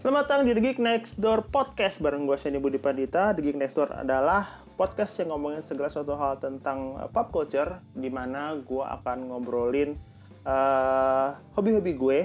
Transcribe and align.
Selamat 0.00 0.32
datang 0.32 0.48
di 0.48 0.56
The 0.56 0.64
Geek 0.64 0.80
Next 0.80 1.20
Door 1.20 1.52
Podcast 1.52 2.00
bareng 2.00 2.24
gue 2.24 2.32
Seni 2.40 2.56
Budi 2.56 2.80
Pandita. 2.80 3.36
The 3.36 3.44
Geek 3.44 3.60
Next 3.60 3.76
Door 3.76 4.00
adalah 4.00 4.64
podcast 4.72 5.12
yang 5.20 5.36
ngomongin 5.36 5.60
segala 5.60 5.92
suatu 5.92 6.16
hal 6.16 6.40
tentang 6.40 6.96
uh, 6.96 7.04
pop 7.12 7.28
culture 7.28 7.84
di 7.92 8.08
mana 8.08 8.56
gue 8.56 8.80
akan 8.80 9.28
ngobrolin 9.28 10.00
uh, 10.48 11.36
hobi-hobi 11.52 11.92
gue 12.00 12.18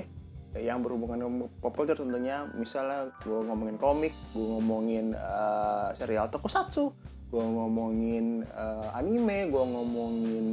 yang 0.56 0.88
berhubungan 0.88 1.20
dengan 1.20 1.52
pop 1.60 1.76
culture 1.76 2.00
tentunya 2.00 2.48
misalnya 2.56 3.12
gue 3.28 3.44
ngomongin 3.44 3.76
komik, 3.76 4.16
gue 4.32 4.48
ngomongin 4.56 5.12
uh, 5.12 5.92
serial 6.00 6.32
tokusatsu, 6.32 6.96
gue 7.28 7.44
ngomongin 7.44 8.48
uh, 8.56 8.88
anime, 8.96 9.52
gue 9.52 9.64
ngomongin 9.68 10.48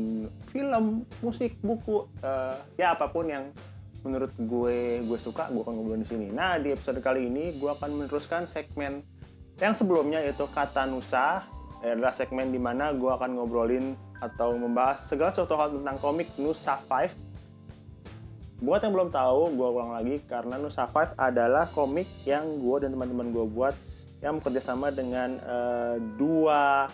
film, 0.51 1.07
musik, 1.23 1.55
buku, 1.63 2.03
uh, 2.27 2.59
ya 2.75 2.99
apa 2.99 3.15
pun 3.15 3.31
yang 3.31 3.55
menurut 4.03 4.35
gue 4.35 5.03
gue 5.07 5.19
suka 5.19 5.51
gue 5.51 5.63
akan 5.63 5.75
ngobrolin 5.79 6.03
di 6.03 6.11
sini. 6.11 6.27
Nah 6.31 6.59
di 6.59 6.75
episode 6.75 6.99
kali 6.99 7.27
ini 7.31 7.55
gue 7.59 7.71
akan 7.71 8.05
meneruskan 8.05 8.47
segmen 8.51 9.03
yang 9.63 9.75
sebelumnya 9.79 10.19
yaitu 10.23 10.47
kata 10.51 10.87
Nusa 10.91 11.47
adalah 11.83 12.15
segmen 12.15 12.55
di 12.55 12.59
mana 12.63 12.95
gue 12.95 13.11
akan 13.11 13.39
ngobrolin 13.39 13.99
atau 14.23 14.55
membahas 14.55 15.03
segala 15.03 15.35
sesuatu 15.35 15.59
hal 15.59 15.75
tentang 15.75 15.99
komik 15.99 16.31
Nusa 16.39 16.79
5. 16.87 18.63
Buat 18.63 18.87
yang 18.87 18.95
belum 18.95 19.11
tahu, 19.11 19.59
gue 19.59 19.69
ulang 19.75 19.91
lagi 19.91 20.23
karena 20.31 20.55
Nusa 20.63 20.87
5 20.87 21.19
adalah 21.19 21.67
komik 21.75 22.07
yang 22.23 22.63
gue 22.63 22.87
dan 22.87 22.95
teman-teman 22.95 23.35
gue 23.35 23.47
buat 23.51 23.75
yang 24.23 24.39
bekerja 24.39 24.63
sama 24.63 24.95
dengan 24.95 25.35
uh, 25.43 25.99
dua 26.15 26.87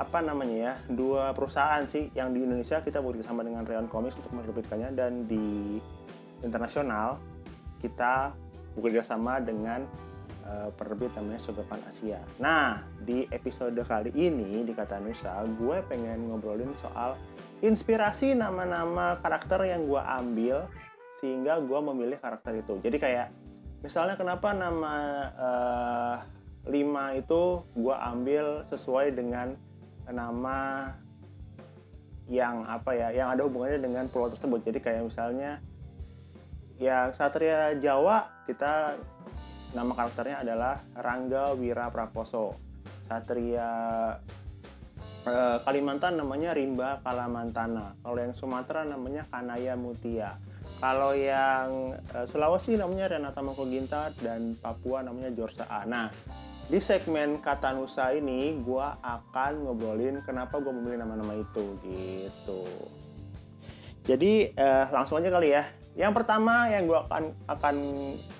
apa 0.00 0.18
namanya 0.24 0.56
ya 0.56 0.74
dua 0.88 1.36
perusahaan 1.36 1.84
sih 1.84 2.08
yang 2.16 2.32
di 2.32 2.40
Indonesia 2.40 2.80
kita 2.80 3.04
bekerja 3.04 3.26
sama 3.26 3.44
dengan 3.44 3.68
Rayon 3.68 3.90
Comics 3.90 4.16
untuk 4.16 4.32
menerbitkannya 4.32 4.96
dan 4.96 5.28
di 5.28 5.76
internasional 6.44 7.20
kita 7.80 8.36
bekerja 8.76 9.02
sama 9.02 9.40
dengan 9.40 9.84
uh, 10.46 10.70
penerbit 10.76 11.12
namanya 11.16 11.40
Sugapan 11.40 11.80
Asia. 11.88 12.20
Nah, 12.38 12.84
di 13.00 13.26
episode 13.32 13.76
kali 13.82 14.14
ini 14.14 14.62
di 14.62 14.72
Kata 14.76 15.00
Nusa, 15.00 15.40
gue 15.44 15.82
pengen 15.88 16.30
ngobrolin 16.30 16.70
soal 16.76 17.16
inspirasi 17.60 18.32
nama-nama 18.32 19.20
karakter 19.20 19.68
yang 19.68 19.84
gue 19.84 20.00
ambil 20.00 20.64
sehingga 21.20 21.60
gue 21.60 21.80
memilih 21.92 22.16
karakter 22.16 22.56
itu. 22.60 22.80
Jadi 22.80 22.96
kayak 22.96 23.28
misalnya 23.84 24.16
kenapa 24.16 24.52
nama 24.56 24.94
uh, 25.36 26.16
lima 26.68 27.16
itu 27.16 27.64
gue 27.76 27.96
ambil 27.96 28.64
sesuai 28.68 29.16
dengan 29.16 29.56
nama 30.08 30.90
yang 32.30 32.62
apa 32.64 32.94
ya, 32.94 33.08
yang 33.10 33.28
ada 33.34 33.44
hubungannya 33.44 33.82
dengan 33.82 34.04
pulau 34.08 34.30
tersebut. 34.30 34.62
Jadi 34.62 34.78
kayak 34.80 35.02
misalnya 35.10 35.58
ya 36.80 37.12
Satria 37.12 37.76
Jawa 37.76 38.48
kita 38.48 38.96
nama 39.76 39.92
karakternya 39.94 40.42
adalah 40.42 40.80
Rangga 40.96 41.54
Wira 41.54 41.92
Prakoso. 41.92 42.56
Satria 43.06 43.70
eh, 45.28 45.58
Kalimantan 45.62 46.18
namanya 46.18 46.56
Rimba 46.56 47.04
Kalamantana. 47.04 47.94
Kalau 48.00 48.18
yang 48.18 48.34
Sumatera 48.34 48.82
namanya 48.88 49.28
Kanaya 49.28 49.76
Mutia. 49.76 50.40
Kalau 50.80 51.12
yang 51.12 52.00
eh, 52.16 52.26
Sulawesi 52.26 52.80
namanya 52.80 53.12
Renata 53.12 53.44
Mangkoginta 53.44 54.16
dan 54.18 54.56
Papua 54.56 55.04
namanya 55.04 55.30
Jorsa 55.36 55.68
A. 55.68 55.84
Nah, 55.84 56.08
di 56.70 56.80
segmen 56.80 57.44
Kata 57.44 57.76
Nusa 57.76 58.14
ini 58.16 58.56
gue 58.56 58.86
akan 59.04 59.68
ngobrolin 59.68 60.22
kenapa 60.24 60.62
gue 60.62 60.72
memilih 60.72 61.04
nama-nama 61.04 61.36
itu 61.36 61.76
gitu. 61.84 62.64
Jadi 64.08 64.56
eh, 64.56 64.84
langsung 64.90 65.20
aja 65.20 65.28
kali 65.28 65.52
ya 65.52 65.79
yang 66.00 66.16
pertama 66.16 66.72
yang 66.72 66.88
gue 66.88 66.96
akan 66.96 67.24
akan 67.44 67.76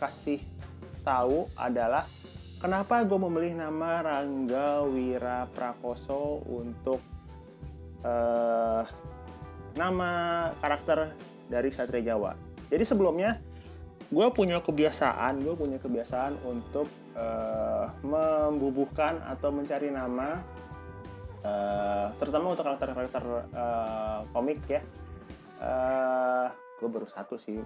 kasih 0.00 0.40
tahu 1.04 1.44
adalah 1.52 2.08
kenapa 2.56 3.04
gue 3.04 3.20
memilih 3.20 3.60
nama 3.60 4.00
Rangga 4.00 4.88
Wira 4.88 5.44
Prakoso 5.52 6.40
untuk 6.48 7.04
uh, 8.00 8.80
nama 9.76 10.10
karakter 10.56 11.12
dari 11.52 11.68
Satria 11.68 12.16
Jawa. 12.16 12.32
Jadi 12.72 12.84
sebelumnya 12.88 13.36
gue 14.08 14.26
punya 14.32 14.64
kebiasaan, 14.64 15.44
gue 15.44 15.52
punya 15.52 15.76
kebiasaan 15.76 16.40
untuk 16.48 16.88
uh, 17.12 17.92
membubuhkan 18.00 19.20
atau 19.28 19.52
mencari 19.52 19.92
nama, 19.92 20.40
uh, 21.44 22.08
terutama 22.16 22.56
untuk 22.56 22.64
karakter-karakter 22.64 23.24
uh, 23.52 24.24
komik 24.32 24.64
ya. 24.64 24.80
Uh, 25.60 26.48
gue 26.80 26.88
baru 26.88 27.04
satu 27.04 27.36
sih 27.36 27.60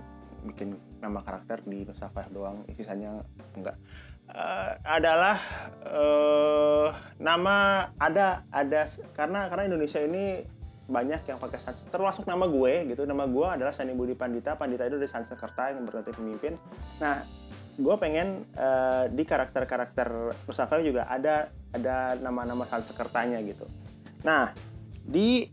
bikin 0.45 0.77
nama 0.99 1.23
karakter 1.23 1.63
di 1.65 1.87
Nusa 1.87 2.11
doang. 2.29 2.67
Sisanya 2.75 3.23
enggak. 3.55 3.79
Uh, 4.25 4.73
adalah 4.89 5.37
uh, 5.85 6.89
nama 7.21 7.89
ada 8.01 8.43
ada 8.51 8.89
karena 9.15 9.47
karena 9.53 9.65
Indonesia 9.69 10.01
ini 10.01 10.43
banyak 10.85 11.25
yang 11.29 11.41
pakai 11.41 11.61
Sansekerta 11.61 11.97
termasuk 11.97 12.25
nama 12.29 12.45
gue 12.45 12.93
gitu. 12.93 13.07
Nama 13.09 13.25
gue 13.25 13.47
adalah 13.47 13.73
Sani 13.73 13.97
Budi 13.97 14.13
Pandita. 14.19 14.59
Pandita 14.59 14.85
itu 14.85 15.01
dari 15.01 15.09
Sansekerta 15.09 15.73
yang 15.73 15.87
berarti 15.87 16.13
pemimpin. 16.13 16.59
Nah 17.01 17.25
gue 17.75 17.95
pengen 17.99 18.47
uh, 18.55 19.11
di 19.11 19.25
karakter-karakter 19.27 20.35
Five 20.47 20.85
juga 20.85 21.09
ada 21.09 21.49
ada 21.73 22.17
nama-nama 22.21 22.65
Sansekertanya 22.69 23.41
gitu. 23.45 23.65
Nah 24.25 24.53
di 25.05 25.49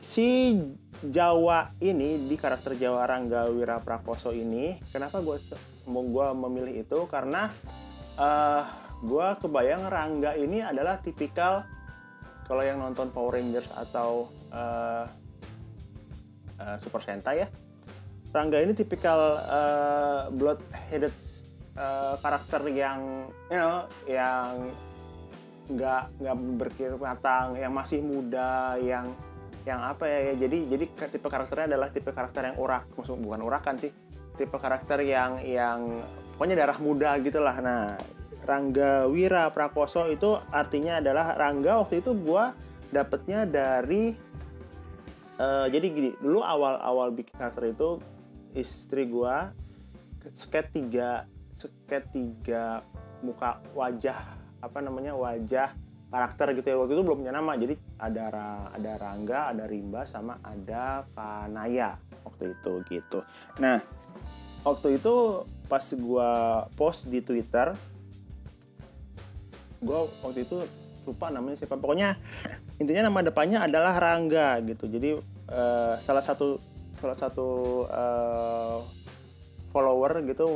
si 0.00 0.56
Jawa 1.04 1.76
ini 1.84 2.24
di 2.24 2.36
karakter 2.40 2.72
Jawa 2.78 3.04
Rangga 3.04 3.52
Wira 3.52 3.82
Prakoso 3.84 4.32
ini 4.32 4.80
kenapa 4.88 5.20
gue 5.20 5.36
mau 5.90 6.00
gue 6.00 6.26
memilih 6.46 6.74
itu? 6.86 6.98
Karena 7.10 7.52
uh, 8.16 8.24
eh, 8.24 8.62
gue 9.04 9.26
kebayang 9.44 9.92
Rangga 9.92 10.32
ini 10.40 10.64
adalah 10.64 10.96
tipikal 11.04 11.68
kalau 12.48 12.62
yang 12.64 12.80
nonton 12.80 13.12
Power 13.12 13.36
Rangers 13.36 13.68
atau 13.76 14.32
uh, 14.54 15.04
uh, 16.56 16.76
Super 16.80 17.04
Sentai 17.04 17.44
ya 17.44 17.48
Rangga 18.32 18.60
ini 18.64 18.72
tipikal 18.72 19.40
uh, 19.44 20.20
blood 20.32 20.60
headed 20.88 21.12
uh, 21.76 22.16
karakter 22.24 22.64
yang 22.72 23.28
you 23.52 23.58
know 23.60 23.84
yang 24.08 24.72
nggak 25.66 26.02
nggak 26.22 26.36
berkir 26.56 26.90
matang 26.96 27.58
yang 27.58 27.74
masih 27.74 27.98
muda 27.98 28.78
yang 28.78 29.12
yang 29.66 29.82
apa 29.82 30.06
ya, 30.06 30.18
ya 30.30 30.34
jadi 30.46 30.78
jadi 30.78 30.84
tipe 31.10 31.26
karakternya 31.26 31.74
adalah 31.74 31.90
tipe 31.90 32.14
karakter 32.14 32.54
yang 32.54 32.56
urak 32.62 32.86
maksud 32.94 33.18
bukan 33.18 33.42
urakan 33.42 33.74
sih 33.82 33.90
tipe 34.38 34.54
karakter 34.54 35.02
yang 35.02 35.42
yang 35.42 36.00
pokoknya 36.38 36.56
darah 36.62 36.78
muda 36.78 37.18
gitulah. 37.18 37.56
Nah 37.58 37.98
Rangga 38.46 39.10
Wira 39.10 39.50
Prakoso 39.50 40.06
itu 40.06 40.38
artinya 40.54 41.02
adalah 41.02 41.34
Rangga 41.34 41.82
waktu 41.82 41.98
itu 41.98 42.14
gue 42.14 42.44
dapetnya 42.94 43.42
dari 43.42 44.14
uh, 45.42 45.66
jadi 45.66 45.86
gini 45.90 46.10
dulu 46.22 46.46
awal-awal 46.46 47.10
bikin 47.10 47.34
karakter 47.34 47.74
itu 47.74 47.98
istri 48.54 49.10
gue 49.10 49.36
sket 50.30 50.70
tiga 50.70 51.26
sket 51.58 52.06
tiga 52.14 52.86
muka 53.24 53.58
wajah 53.74 54.38
apa 54.62 54.78
namanya 54.78 55.18
wajah 55.18 55.74
karakter 56.10 56.54
gitu 56.56 56.66
ya. 56.70 56.76
Waktu 56.78 56.92
itu 56.96 57.02
belum 57.02 57.18
punya 57.24 57.34
nama 57.34 57.52
jadi 57.58 57.74
ada 57.98 58.24
ada 58.72 58.92
Rangga 58.98 59.40
ada 59.54 59.64
Rimba 59.66 60.06
sama 60.06 60.38
ada 60.42 61.04
Panaya 61.14 61.98
waktu 62.22 62.54
itu 62.54 62.72
gitu. 62.90 63.22
Nah 63.58 63.82
waktu 64.66 64.98
itu 64.98 65.46
pas 65.66 65.82
gue 65.82 66.30
post 66.78 67.10
di 67.10 67.22
Twitter 67.22 67.74
gue 69.82 69.98
waktu 70.24 70.46
itu 70.46 70.66
lupa 71.06 71.30
namanya 71.30 71.56
siapa. 71.62 71.78
Pokoknya 71.78 72.18
intinya 72.82 73.06
nama 73.06 73.22
depannya 73.22 73.62
adalah 73.62 73.94
Rangga 73.96 74.58
gitu. 74.66 74.90
Jadi 74.90 75.16
uh, 75.50 75.94
salah 76.02 76.24
satu 76.24 76.58
salah 76.98 77.16
satu 77.16 77.48
uh, 77.86 78.80
follower 79.70 80.24
gitu 80.26 80.48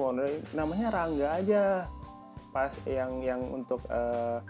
namanya 0.57 0.89
Rangga 0.91 1.29
aja. 1.39 1.65
Pas 2.51 2.75
yang 2.83 3.23
yang 3.23 3.41
untuk 3.55 3.79
uh, 3.87 4.43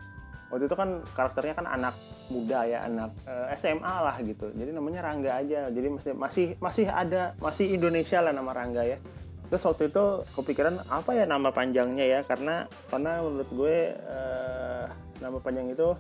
waktu 0.50 0.67
itu 0.67 0.76
kan 0.76 1.00
karakternya 1.14 1.55
kan 1.55 1.67
anak 1.70 1.94
muda 2.31 2.67
ya 2.67 2.87
anak 2.87 3.11
uh, 3.26 3.50
eh, 3.50 3.58
SMA 3.58 3.94
lah 4.02 4.17
gitu. 4.23 4.50
Jadi 4.55 4.70
namanya 4.75 5.00
Rangga 5.06 5.38
aja. 5.38 5.70
Jadi 5.70 5.88
masih 5.91 6.12
masih 6.14 6.47
masih 6.58 6.87
ada 6.91 7.35
masih 7.38 7.75
Indonesia 7.75 8.19
lah 8.23 8.35
nama 8.35 8.50
Rangga 8.50 8.82
ya. 8.87 8.99
Terus 9.50 9.67
waktu 9.67 9.91
itu 9.91 10.05
kepikiran 10.38 10.87
apa 10.87 11.11
ya 11.11 11.26
nama 11.26 11.50
panjangnya 11.50 12.06
ya? 12.06 12.20
Karena 12.23 12.70
karena 12.91 13.23
menurut 13.23 13.50
gue 13.50 13.76
uh, 13.94 14.87
nama 15.19 15.38
panjang 15.43 15.75
itu 15.75 15.91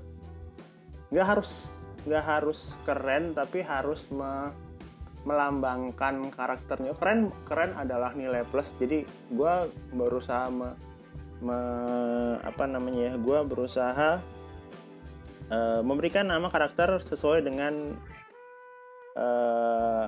nggak 1.10 1.26
harus 1.26 1.82
nggak 2.06 2.24
harus 2.24 2.78
keren 2.86 3.34
tapi 3.34 3.66
harus 3.66 4.06
me, 4.14 4.54
melambangkan 5.26 6.30
karakternya. 6.30 6.94
Keren 6.94 7.34
keren 7.46 7.74
adalah 7.74 8.14
nilai 8.14 8.46
plus. 8.46 8.70
Jadi 8.78 9.02
gue 9.34 9.54
berusaha 9.98 10.46
me, 10.46 10.70
me, 11.42 11.58
apa 12.42 12.70
namanya 12.70 13.10
ya 13.10 13.14
gue 13.18 13.38
berusaha 13.42 14.39
uh, 15.50 15.82
memberikan 15.82 16.26
nama 16.26 16.48
karakter 16.48 17.02
sesuai 17.02 17.44
dengan 17.44 17.98
uh, 19.18 20.06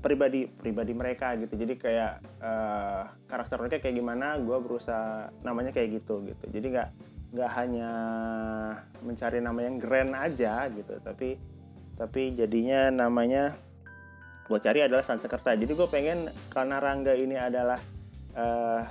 pribadi 0.00 0.46
pribadi 0.46 0.94
mereka 0.94 1.34
gitu. 1.34 1.58
Jadi 1.58 1.74
kayak 1.76 2.12
uh, 2.38 3.02
karakter 3.26 3.58
mereka 3.58 3.82
kayak 3.82 3.96
gimana 3.98 4.38
gue 4.38 4.58
berusaha 4.62 5.34
namanya 5.42 5.74
kayak 5.74 6.00
gitu 6.02 6.22
gitu. 6.24 6.44
Jadi 6.48 6.66
nggak 6.72 6.88
nggak 7.36 7.50
hanya 7.58 7.90
mencari 9.02 9.42
nama 9.42 9.60
yang 9.66 9.76
grand 9.82 10.14
aja 10.14 10.70
gitu 10.70 10.94
tapi 11.02 11.36
tapi 11.98 12.38
jadinya 12.38 12.88
namanya 12.88 13.52
gue 14.46 14.58
cari 14.62 14.86
adalah 14.86 15.02
Sansekerta. 15.02 15.58
Jadi 15.58 15.72
gue 15.74 15.88
pengen 15.90 16.30
karena 16.54 16.78
Rangga 16.78 17.18
ini 17.18 17.34
adalah 17.34 17.82
uh, 18.38 18.86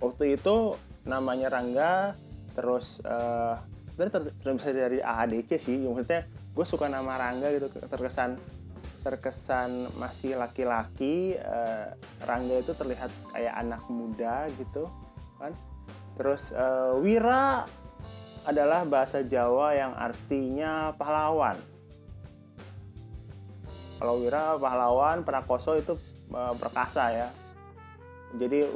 waktu 0.00 0.40
itu 0.40 0.80
namanya 1.04 1.52
Rangga 1.52 2.16
terus 2.56 3.04
uh, 3.04 3.60
terus 3.94 4.64
dari 4.66 4.98
AADC 4.98 5.50
sih 5.58 5.78
maksudnya 5.86 6.26
gue 6.28 6.66
suka 6.66 6.90
nama 6.90 7.14
Rangga 7.14 7.50
gitu 7.54 7.70
terkesan 7.86 8.38
terkesan 9.06 9.92
masih 10.00 10.34
laki-laki 10.34 11.38
uh, 11.38 11.94
Rangga 12.26 12.58
itu 12.58 12.72
terlihat 12.74 13.10
kayak 13.30 13.54
anak 13.54 13.82
muda 13.86 14.50
gitu 14.58 14.90
kan 15.38 15.54
terus 16.18 16.50
uh, 16.54 16.98
Wira 16.98 17.68
adalah 18.44 18.84
bahasa 18.84 19.24
Jawa 19.24 19.72
yang 19.72 19.92
artinya 19.96 20.92
pahlawan. 21.00 21.56
Kalau 23.96 24.20
Wira 24.20 24.60
pahlawan, 24.60 25.24
Prakoso 25.24 25.80
itu 25.80 25.96
uh, 26.28 26.52
perkasa 26.52 27.04
ya. 27.08 27.28
Jadi 28.34 28.66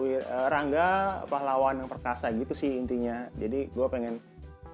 Rangga 0.48 1.20
pahlawan 1.26 1.82
yang 1.84 1.90
perkasa 1.90 2.30
gitu 2.32 2.54
sih 2.54 2.78
intinya. 2.78 3.26
Jadi 3.36 3.68
gue 3.68 3.86
pengen 3.90 4.22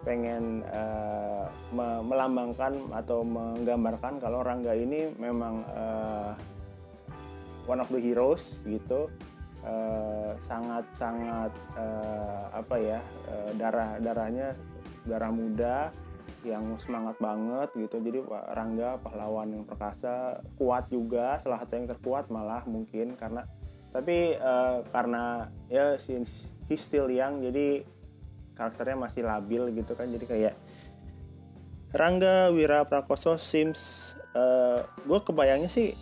pengen 0.04 0.60
uh, 0.68 1.48
me 1.72 2.04
melambangkan 2.04 2.92
atau 2.92 3.24
menggambarkan 3.24 4.20
kalau 4.20 4.44
Rangga 4.44 4.76
ini 4.76 5.10
memang 5.16 5.64
uh, 5.72 6.32
one 7.64 7.80
of 7.80 7.88
the 7.88 8.00
heroes 8.00 8.60
gitu. 8.68 9.08
Sangat 10.44 10.84
sangat 10.92 11.48
uh, 11.72 12.52
apa 12.52 12.76
ya 12.76 13.00
uh, 13.32 13.50
darah 13.56 13.96
darahnya 13.96 14.52
darah 15.08 15.32
muda 15.32 15.88
yang 16.44 16.76
semangat 16.76 17.16
banget 17.16 17.72
gitu. 17.72 17.96
Jadi 18.04 18.20
Pak 18.28 18.44
Rangga 18.52 19.00
pahlawan 19.00 19.56
yang 19.56 19.64
perkasa 19.64 20.44
kuat 20.60 20.92
juga. 20.92 21.40
Salah 21.40 21.64
satu 21.64 21.80
yang 21.80 21.88
terkuat 21.88 22.28
malah 22.28 22.60
mungkin 22.68 23.16
karena 23.16 23.48
tapi 23.94 24.34
uh, 24.36 24.82
karena 24.90 25.48
ya 25.70 25.94
he's 26.68 26.82
still 26.82 27.06
young 27.06 27.38
jadi 27.38 27.86
karakternya 28.54 28.96
masih 28.98 29.22
labil 29.26 29.70
gitu 29.74 29.92
kan. 29.94 30.10
Jadi 30.10 30.24
kayak 30.26 30.54
Rangga 31.94 32.50
Wira 32.50 32.82
Prakoso 32.90 33.38
Sims 33.38 34.14
uh, 34.34 34.82
gue 35.06 35.18
kebayangnya 35.22 35.70
sih 35.70 35.94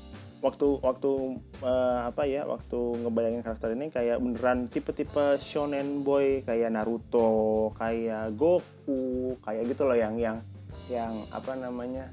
waktu 0.43 0.81
waktu 0.83 1.39
uh, 1.63 2.11
apa 2.11 2.27
ya 2.27 2.43
waktu 2.49 3.05
ngebayangin 3.05 3.47
karakter 3.47 3.77
ini 3.79 3.95
kayak 3.95 4.19
beneran 4.19 4.67
tipe-tipe 4.67 5.39
shonen 5.39 6.03
boy 6.03 6.43
kayak 6.43 6.73
Naruto 6.75 7.71
kayak 7.79 8.35
Goku 8.35 9.39
kayak 9.45 9.71
gitu 9.71 9.87
loh 9.87 9.95
yang 9.95 10.19
yang 10.19 10.43
yang 10.91 11.15
apa 11.31 11.55
namanya 11.55 12.11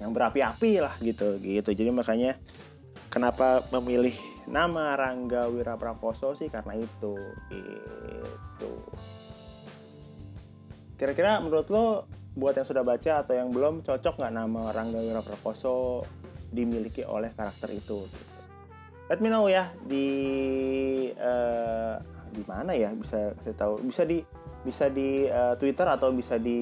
yang 0.00 0.16
berapi-api 0.16 0.80
lah 0.80 0.94
gitu 1.02 1.36
gitu. 1.44 1.70
Jadi 1.76 1.90
makanya 1.92 2.40
kenapa 3.12 3.66
memilih 3.74 4.16
nama 4.46 4.94
Rangga 4.94 5.50
Wiraprakoso 5.50 6.32
sih 6.38 6.48
karena 6.48 6.78
itu 6.78 7.18
gitu 7.50 8.72
kira-kira 10.96 11.38
menurut 11.40 11.68
lo 11.68 11.84
buat 12.36 12.52
yang 12.52 12.68
sudah 12.68 12.84
baca 12.84 13.24
atau 13.24 13.32
yang 13.32 13.48
belum 13.48 13.80
cocok 13.80 14.20
nggak 14.20 14.34
nama 14.36 14.72
Rangga 14.72 15.00
Wiraprakoso 15.00 16.04
dimiliki 16.52 17.04
oleh 17.04 17.32
karakter 17.32 17.72
itu 17.72 18.04
gitu. 18.04 18.32
Let 19.06 19.22
me 19.22 19.30
know 19.30 19.46
ya 19.46 19.70
di 19.86 20.08
uh, 21.14 21.96
di 22.34 22.42
mana 22.44 22.74
ya 22.74 22.90
bisa 22.92 23.32
saya 23.40 23.54
tahu 23.54 23.80
bisa 23.86 24.02
di 24.02 24.18
bisa 24.66 24.90
di 24.90 25.30
uh, 25.30 25.54
Twitter 25.54 25.86
atau 25.86 26.10
bisa 26.10 26.36
di 26.42 26.60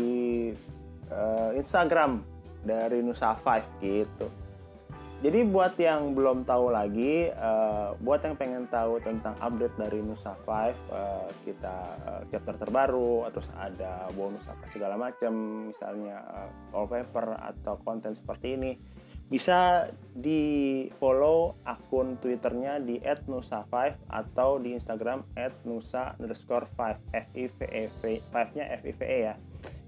uh, 1.09 1.51
Instagram 1.57 2.21
dari 2.61 3.01
Nusa 3.01 3.33
Five 3.41 3.81
gitu. 3.81 4.44
Jadi 5.25 5.41
buat 5.49 5.73
yang 5.81 6.13
belum 6.13 6.45
tahu 6.45 6.69
lagi, 6.69 7.33
uh, 7.33 7.97
buat 7.97 8.21
yang 8.29 8.37
pengen 8.37 8.69
tahu 8.69 9.01
tentang 9.01 9.33
update 9.41 9.73
dari 9.81 10.05
Nusa 10.05 10.37
Five, 10.45 10.77
uh, 10.93 11.33
kita 11.49 11.77
uh, 12.05 12.23
chapter 12.29 12.61
terbaru, 12.61 13.25
terus 13.33 13.49
ada 13.57 14.13
bonus 14.13 14.45
apa 14.45 14.69
segala 14.69 15.01
macam, 15.01 15.33
misalnya 15.73 16.21
uh, 16.29 16.49
wallpaper 16.77 17.41
atau 17.41 17.81
konten 17.81 18.13
seperti 18.13 18.53
ini 18.53 18.73
bisa 19.25 19.89
di 20.13 20.85
follow 21.01 21.57
akun 21.65 22.21
twitternya 22.21 22.77
di 22.85 23.01
@nusa5 23.01 24.05
atau 24.13 24.61
di 24.61 24.77
instagram 24.77 25.25
@nusa 25.65 26.21
underscore 26.21 26.69
5 26.77 27.01
f 27.17 27.27
i 27.33 27.49
v 27.49 27.59
e 27.73 27.83
5 28.29 28.57
nya 28.61 28.69
f 28.77 28.85
i 28.85 28.93
v 28.93 29.01
e 29.01 29.19
ya. 29.25 29.35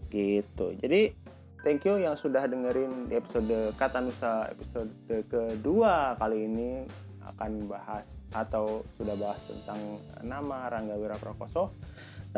Gitu. 0.08 0.66
Jadi 0.80 1.25
thank 1.66 1.82
you 1.82 1.98
yang 1.98 2.14
sudah 2.14 2.46
dengerin 2.46 3.10
di 3.10 3.18
episode 3.18 3.74
kata 3.74 3.98
nusa 3.98 4.54
episode 4.54 4.86
kedua 5.26 6.14
kali 6.14 6.46
ini 6.46 6.86
akan 7.26 7.66
bahas 7.66 8.22
atau 8.30 8.86
sudah 8.94 9.18
bahas 9.18 9.42
tentang 9.50 9.98
nama 10.22 10.70
Rangga 10.70 10.94
Wiraprakoso. 10.94 11.74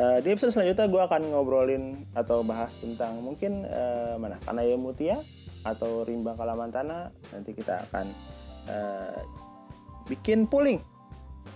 Uh, 0.01 0.17
di 0.25 0.33
episode 0.33 0.57
selanjutnya 0.57 0.89
gue 0.89 1.01
akan 1.05 1.21
ngobrolin 1.29 2.09
atau 2.17 2.41
bahas 2.41 2.73
tentang 2.81 3.21
mungkin 3.21 3.69
uh, 3.69 4.17
mana 4.17 4.41
Kanaya 4.41 4.73
Mutia 4.81 5.21
atau 5.61 6.01
rimba 6.01 6.33
kalamantana 6.33 7.13
nanti 7.29 7.53
kita 7.53 7.85
akan 7.85 8.09
uh, 8.65 9.21
bikin 10.09 10.49
polling 10.49 10.81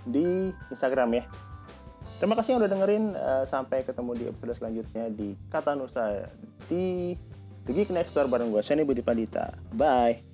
di 0.06 0.54
Instagram 0.70 1.10
ya. 1.18 1.26
Terima 2.22 2.38
kasih 2.38 2.54
yang 2.54 2.62
udah 2.62 2.72
dengerin. 2.72 3.06
Sampai 3.50 3.82
ketemu 3.82 4.12
di 4.14 4.24
episode 4.30 4.56
selanjutnya 4.56 5.10
di 5.10 5.34
Kata 5.50 5.74
Nusa 5.74 6.30
di 6.70 7.18
The 7.64 7.72
Geek 7.72 7.96
Next 7.96 8.12
Door 8.12 8.28
bareng 8.28 8.52
gue, 8.52 8.60
Seni 8.60 8.84
Budi 8.84 9.00
Pandita. 9.00 9.56
Bye. 9.72 10.33